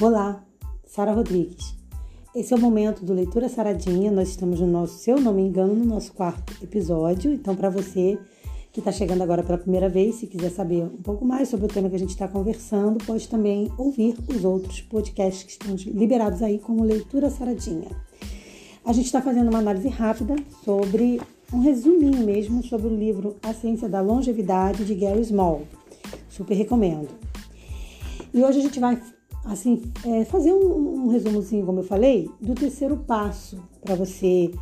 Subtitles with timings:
[0.00, 0.44] Olá,
[0.86, 1.74] Sara Rodrigues.
[2.32, 4.12] Esse é o momento do Leitura Saradinha.
[4.12, 7.32] Nós estamos no nosso, se eu não me engano, no nosso quarto episódio.
[7.32, 8.16] Então, para você
[8.72, 11.68] que está chegando agora pela primeira vez, se quiser saber um pouco mais sobre o
[11.68, 16.44] tema que a gente está conversando, pode também ouvir os outros podcasts que estão liberados
[16.44, 17.90] aí como Leitura Saradinha.
[18.84, 21.20] A gente está fazendo uma análise rápida sobre
[21.52, 25.62] um resuminho mesmo sobre o livro A Ciência da Longevidade de Gary Small.
[26.28, 27.08] Super recomendo.
[28.32, 28.96] E hoje a gente vai
[29.44, 34.52] assim é, fazer um, um resumozinho, como eu falei, do terceiro passo para você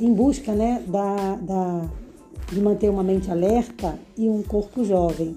[0.00, 1.90] em busca, né, da, da
[2.50, 5.36] de manter uma mente alerta e um corpo jovem.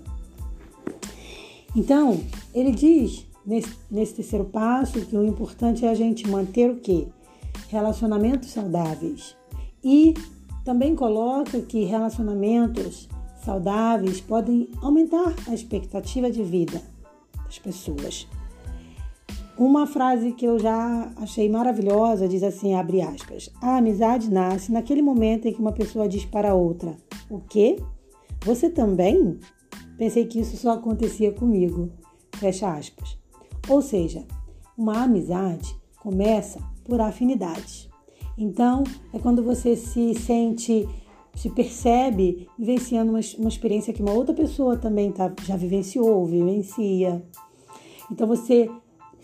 [1.76, 2.20] Então,
[2.54, 7.08] ele diz nesse, nesse terceiro passo que o importante é a gente manter o quê?
[7.70, 9.36] Relacionamentos saudáveis.
[9.84, 10.14] E
[10.64, 13.10] também coloca que relacionamentos
[13.44, 16.82] saudáveis podem aumentar a expectativa de vida
[17.46, 18.28] das pessoas.
[19.62, 25.04] Uma frase que eu já achei maravilhosa diz assim, abre aspas: "A amizade nasce naquele
[25.04, 26.98] momento em que uma pessoa diz para outra:
[27.30, 27.76] "O quê?
[28.44, 29.38] Você também?"
[30.00, 31.92] Pensei que isso só acontecia comigo.
[32.38, 33.20] Fecha aspas.
[33.70, 34.26] Ou seja,
[34.76, 37.88] uma amizade começa por afinidade.
[38.36, 40.90] Então, é quando você se sente,
[41.36, 46.26] se percebe vivenciando uma, uma experiência que uma outra pessoa também tá, já vivenciou ou
[46.26, 47.24] vivencia.
[48.10, 48.68] Então, você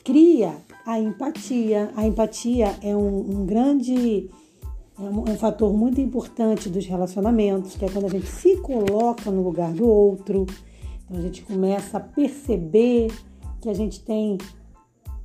[0.07, 0.55] cria
[0.85, 1.91] a empatia.
[1.93, 4.29] A empatia é um, um grande
[4.97, 8.55] é um, é um, fator muito importante dos relacionamentos, que é quando a gente se
[8.61, 10.45] coloca no lugar do outro.
[11.03, 13.11] Então a gente começa a perceber
[13.61, 14.37] que a gente tem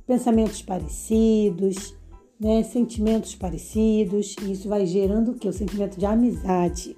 [0.05, 1.95] pensamentos parecidos,
[2.37, 5.47] né, sentimentos parecidos, e isso vai gerando o que?
[5.47, 6.93] O sentimento de amizade.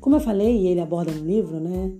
[0.00, 1.92] Como eu falei, e ele aborda no livro, né?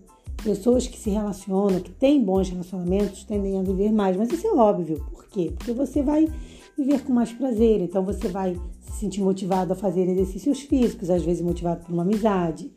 [0.42, 4.16] Pessoas que se relacionam, que têm bons relacionamentos, tendem a viver mais.
[4.16, 5.04] Mas isso é óbvio.
[5.12, 5.52] Por quê?
[5.56, 6.28] Porque você vai
[6.76, 7.80] viver com mais prazer.
[7.80, 12.02] Então você vai se sentir motivado a fazer exercícios físicos, às vezes motivado por uma
[12.02, 12.72] amizade.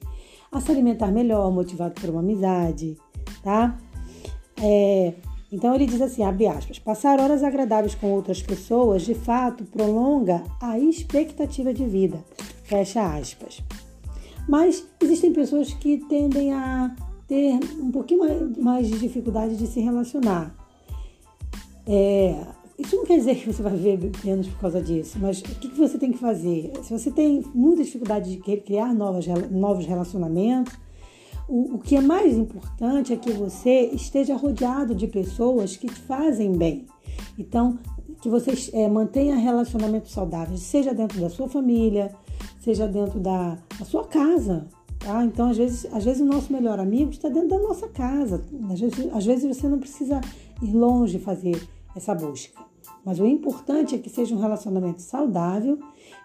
[0.52, 2.96] A se alimentar melhor, motivado por uma amizade,
[3.44, 3.78] tá?
[4.62, 5.14] É,
[5.52, 10.44] então ele diz assim, abre aspas, passar horas agradáveis com outras pessoas, de fato, prolonga
[10.62, 12.24] a expectativa de vida.
[12.64, 13.62] Fecha aspas.
[14.48, 16.96] Mas existem pessoas que tendem a
[17.28, 20.56] ter um pouquinho mais de dificuldade de se relacionar.
[21.88, 22.36] É,
[22.78, 25.70] isso não quer dizer que você vai viver menos por causa disso, mas o que,
[25.70, 26.74] que você tem que fazer?
[26.84, 30.74] Se você tem muita dificuldade de criar novas, novos relacionamentos,
[31.48, 36.00] o, o que é mais importante é que você esteja rodeado de pessoas que te
[36.02, 36.86] fazem bem.
[37.38, 37.78] Então,
[38.22, 42.14] que você é, mantenha relacionamentos saudáveis, seja dentro da sua família,
[42.60, 44.68] seja dentro da, da sua casa.
[45.06, 45.24] Tá?
[45.24, 48.44] Então, às vezes, às vezes, o nosso melhor amigo está dentro da nossa casa.
[48.72, 50.20] Às vezes, às vezes você não precisa
[50.64, 51.62] ir longe fazer
[51.96, 52.60] essa busca.
[53.06, 55.78] Mas o importante é que seja um relacionamento saudável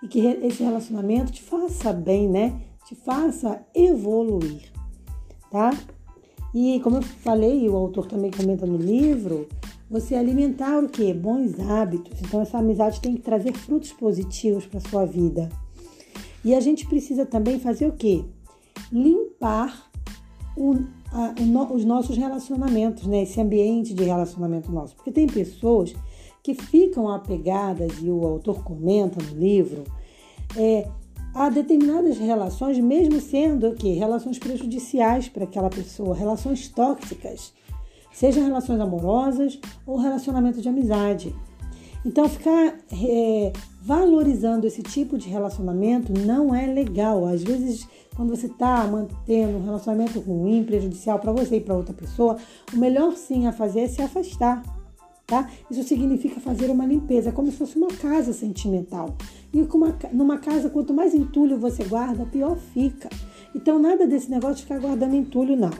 [0.02, 2.58] e que esse relacionamento te faça bem, né?
[2.86, 4.72] Te faça evoluir,
[5.50, 5.78] tá?
[6.54, 9.46] E como eu falei, o autor também comenta no livro,
[9.90, 11.12] você alimentar o que?
[11.12, 12.18] Bons hábitos.
[12.22, 15.50] Então essa amizade tem que trazer frutos positivos para sua vida.
[16.42, 18.24] E a gente precisa também fazer o que?
[18.92, 19.90] Limpar
[20.56, 20.74] o,
[21.12, 23.22] a, o, os nossos relacionamentos, né?
[23.22, 24.94] Esse ambiente de relacionamento nosso.
[24.96, 25.94] Porque tem pessoas
[26.42, 29.84] que ficam apegadas, e o autor comenta no livro,
[30.56, 30.88] é,
[31.34, 33.92] a determinadas relações, mesmo sendo o quê?
[33.92, 37.52] Relações prejudiciais para aquela pessoa, relações tóxicas,
[38.12, 41.34] sejam relações amorosas ou relacionamento de amizade.
[42.04, 43.52] Então, ficar é,
[43.82, 47.26] valorizando esse tipo de relacionamento não é legal.
[47.26, 51.94] Às vezes, quando você está mantendo um relacionamento ruim, prejudicial para você e para outra
[51.94, 52.36] pessoa,
[52.72, 54.62] o melhor sim a fazer é se afastar.
[55.26, 55.48] Tá?
[55.70, 59.14] Isso significa fazer uma limpeza, como se fosse uma casa sentimental.
[59.52, 63.08] E uma, numa casa, quanto mais entulho você guarda, pior fica.
[63.54, 65.70] Então, nada desse negócio de ficar guardando entulho, não.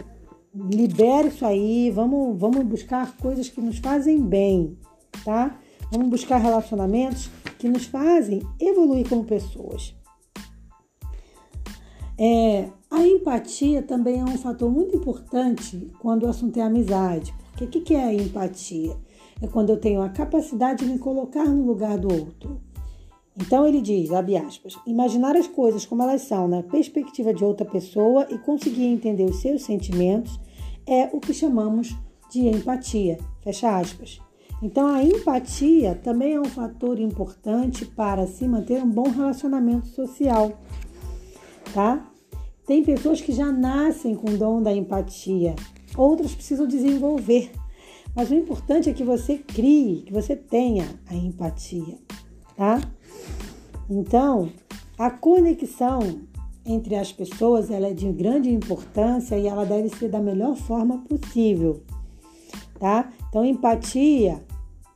[0.54, 4.76] Libere isso aí, vamos, vamos buscar coisas que nos fazem bem,
[5.24, 5.58] tá?
[5.90, 7.28] Vamos buscar relacionamentos
[7.58, 9.94] que nos fazem evoluir como pessoas.
[12.18, 17.34] É, a empatia também é um fator muito importante quando o assunto é amizade.
[17.50, 18.96] Porque o que, que é a empatia?
[19.42, 22.60] É quando eu tenho a capacidade de me colocar no lugar do outro.
[23.36, 27.64] Então ele diz, abre aspas, imaginar as coisas como elas são na perspectiva de outra
[27.64, 30.38] pessoa e conseguir entender os seus sentimentos
[30.86, 31.96] é o que chamamos
[32.30, 33.18] de empatia.
[33.42, 34.20] Fecha aspas.
[34.62, 40.52] Então, a empatia também é um fator importante para se manter um bom relacionamento social,
[41.72, 42.06] tá?
[42.66, 45.56] Tem pessoas que já nascem com o dom da empatia,
[45.96, 47.50] outras precisam desenvolver.
[48.14, 51.96] Mas o importante é que você crie, que você tenha a empatia,
[52.54, 52.80] tá?
[53.88, 54.50] Então,
[54.98, 56.20] a conexão
[56.66, 60.98] entre as pessoas ela é de grande importância e ela deve ser da melhor forma
[60.98, 61.82] possível,
[62.78, 63.10] tá?
[63.28, 64.42] Então, empatia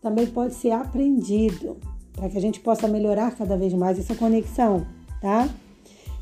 [0.05, 1.79] também pode ser aprendido
[2.13, 4.87] para que a gente possa melhorar cada vez mais essa conexão,
[5.19, 5.49] tá?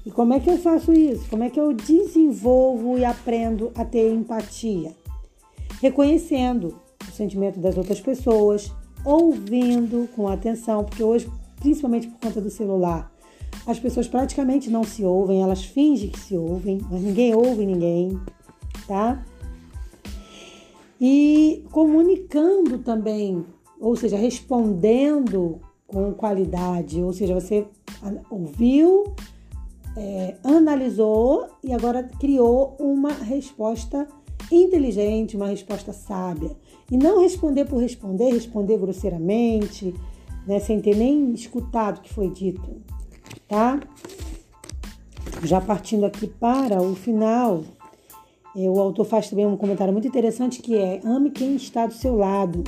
[0.07, 1.29] E como é que eu faço isso?
[1.29, 4.93] Como é que eu desenvolvo e aprendo a ter empatia?
[5.81, 6.77] Reconhecendo
[7.09, 8.73] o sentimento das outras pessoas,
[9.05, 11.29] ouvindo com atenção, porque hoje,
[11.59, 13.13] principalmente por conta do celular,
[13.67, 18.21] as pessoas praticamente não se ouvem, elas fingem que se ouvem, mas ninguém ouve ninguém,
[18.87, 19.25] tá?
[21.01, 23.45] E comunicando também,
[23.83, 27.67] ou seja, respondendo com qualidade, ou seja, você
[28.31, 29.13] ouviu,
[29.97, 34.07] é, analisou e agora criou uma resposta
[34.51, 36.57] inteligente, uma resposta sábia.
[36.91, 39.93] E não responder por responder, responder grosseiramente,
[40.47, 42.81] né, sem ter nem escutado o que foi dito,
[43.49, 43.81] tá?
[45.43, 47.65] Já partindo aqui para o final,
[48.57, 51.95] é, o autor faz também um comentário muito interessante que é ame quem está do
[51.95, 52.63] seu lado,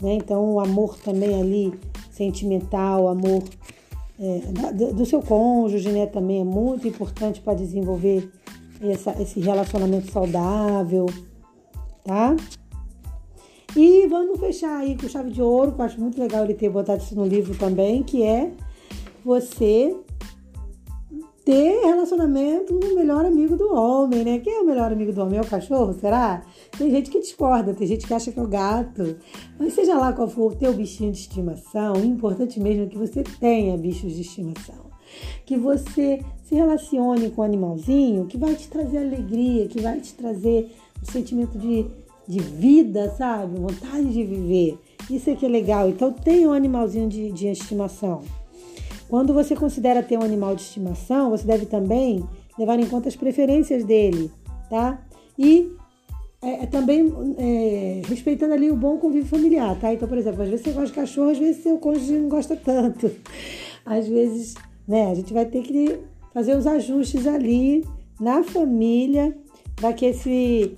[0.00, 0.14] né?
[0.14, 1.72] Então o amor também ali
[2.10, 3.42] sentimental, amor
[4.18, 6.06] é, do seu cônjuge, né?
[6.06, 8.30] Também é muito importante para desenvolver
[8.82, 11.06] essa, esse relacionamento saudável,
[12.04, 12.36] tá?
[13.76, 16.68] E vamos fechar aí com chave de ouro, que eu acho muito legal ele ter
[16.68, 18.50] botado isso no livro também, que é
[19.24, 19.96] você
[21.44, 24.38] ter relacionamento com o melhor amigo do homem, né?
[24.38, 25.38] Quem é o melhor amigo do homem?
[25.38, 26.42] É o cachorro, será?
[26.76, 29.16] Tem gente que discorda, tem gente que acha que é o gato.
[29.58, 32.98] Mas seja lá qual for o teu bichinho de estimação, o importante mesmo é que
[32.98, 34.90] você tenha bichos de estimação.
[35.44, 39.98] Que você se relacione com o um animalzinho que vai te trazer alegria, que vai
[40.00, 40.70] te trazer
[41.02, 41.86] um sentimento de,
[42.28, 43.58] de vida, sabe?
[43.58, 44.78] Vontade de viver.
[45.10, 45.88] Isso é que é legal.
[45.88, 48.22] Então tenha um animalzinho de, de estimação.
[49.10, 52.24] Quando você considera ter um animal de estimação, você deve também
[52.56, 54.30] levar em conta as preferências dele,
[54.70, 55.04] tá?
[55.36, 55.68] E
[56.40, 59.92] é, é também é, respeitando ali o bom convívio familiar, tá?
[59.92, 62.54] Então, por exemplo, às vezes você gosta de cachorro, às vezes seu cônjuge não gosta
[62.54, 63.10] tanto.
[63.84, 64.54] Às vezes,
[64.86, 65.98] né, a gente vai ter que
[66.32, 67.84] fazer os ajustes ali
[68.20, 69.36] na família
[69.74, 70.76] para que esse,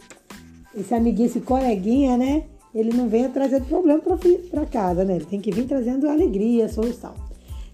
[0.75, 2.45] esse amiguinho, esse coleguinha, né,
[2.75, 4.01] ele não venha trazendo problema
[4.51, 5.17] para casa, né?
[5.17, 7.13] Ele tem que vir trazendo alegria, solução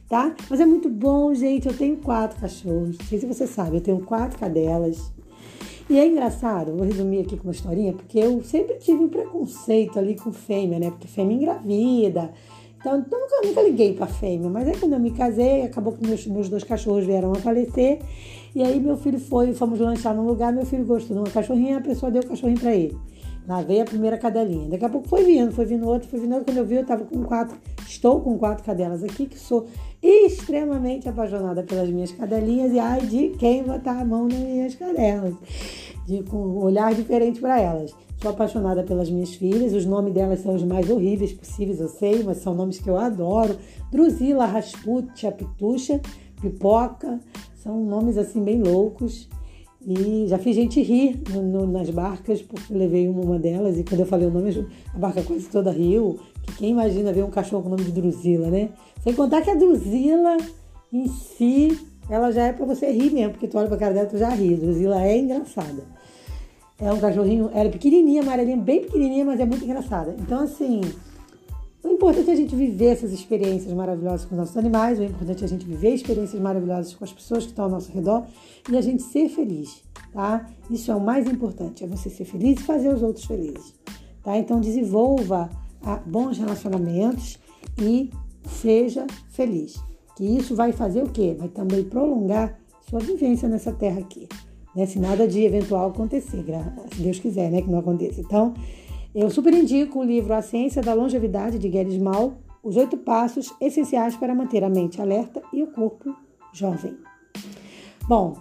[0.08, 0.34] tá?
[0.48, 1.68] Mas é muito bom, gente.
[1.68, 2.96] Eu tenho quatro cachorros.
[2.98, 5.12] Não sei se você sabe, eu tenho quatro cadelas.
[5.90, 9.98] E é engraçado, vou resumir aqui com uma historinha, porque eu sempre tive um preconceito
[9.98, 10.90] ali com fêmea, né?
[10.90, 12.30] Porque fêmea engravida.
[12.78, 14.50] Então, nunca, nunca liguei pra fêmea.
[14.50, 18.00] Mas aí quando eu me casei, acabou que meus, meus dois cachorros vieram a falecer.
[18.54, 21.78] E aí meu filho foi, fomos lanchar num lugar, meu filho gostou de uma cachorrinha,
[21.78, 22.96] a pessoa deu o cachorrinho pra ele.
[23.48, 24.68] Lá veio a primeira cadelinha.
[24.68, 26.52] Daqui a pouco foi vindo, foi vindo outro, foi vindo outro.
[26.52, 27.56] Quando eu vi, eu tava com quatro,
[27.88, 29.66] estou com quatro cadelas aqui, que sou
[30.02, 35.34] extremamente apaixonada pelas minhas cadelinhas e ai de quem botar a mão nas minhas cadelas,
[36.06, 37.94] de, com um olhar diferente para elas.
[38.20, 42.22] Sou apaixonada pelas minhas filhas, os nomes delas são os mais horríveis possíveis, eu sei,
[42.22, 43.56] mas são nomes que eu adoro.
[43.90, 46.02] Drusila, Rasputia, Pitucha,
[46.38, 47.18] Pipoca,
[47.54, 49.26] são nomes assim bem loucos.
[49.90, 54.00] E já fiz gente rir no, no, nas barcas, porque levei uma delas e quando
[54.00, 56.20] eu falei o nome, a barca quase toda riu.
[56.42, 58.68] Que quem imagina ver um cachorro com o nome de Drusila, né?
[59.02, 60.36] Sem contar que a Drusila
[60.92, 61.78] em si,
[62.10, 64.28] ela já é para você rir mesmo, porque tu olha pra cara dela tu já
[64.28, 64.52] ri.
[64.52, 65.82] A Drusila é engraçada.
[66.78, 70.14] É um cachorrinho, ela é pequenininha, amarelinha, bem pequenininha, mas é muito engraçada.
[70.20, 70.82] Então, assim,
[71.82, 75.42] o importante é a gente viver essas experiências maravilhosas com os nossos animais, o importante
[75.42, 78.26] é a gente viver experiências maravilhosas com as pessoas que estão ao nosso redor
[78.68, 79.82] e a gente ser feliz,
[80.12, 80.48] tá?
[80.68, 83.74] Isso é o mais importante, é você ser feliz e fazer os outros felizes,
[84.24, 84.36] tá?
[84.36, 85.48] Então desenvolva
[85.82, 87.38] ah, bons relacionamentos
[87.80, 88.10] e
[88.44, 89.80] seja feliz.
[90.16, 91.36] Que isso vai fazer o quê?
[91.38, 92.58] Vai também prolongar
[92.90, 94.26] sua vivência nessa terra aqui,
[94.74, 94.84] né?
[94.84, 96.44] Se nada de eventual acontecer,
[96.92, 98.20] se Deus quiser, né, que não aconteça.
[98.20, 98.52] Então,
[99.14, 103.52] eu super indico o livro A Ciência da Longevidade, de Gary Mal, os oito passos
[103.60, 106.14] essenciais para manter a mente alerta e o corpo
[106.52, 106.96] jovem.
[108.06, 108.36] Bom,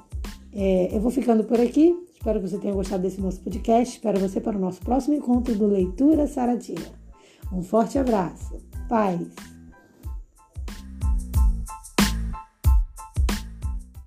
[0.53, 1.95] é, eu vou ficando por aqui.
[2.13, 3.95] Espero que você tenha gostado desse nosso podcast.
[3.95, 6.91] Espero você para o nosso próximo encontro do Leitura Saradinha.
[7.53, 8.57] Um forte abraço.
[8.89, 9.56] Paz.